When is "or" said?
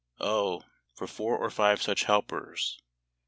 1.37-1.51